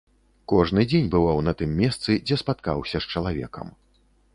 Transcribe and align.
Кожны 0.53 0.85
дзень 0.93 1.11
бываў 1.17 1.43
на 1.49 1.53
тым 1.61 1.77
месцы, 1.85 2.19
дзе 2.25 2.35
спаткаўся 2.47 2.97
з 3.07 3.15
чалавекам. 3.15 3.67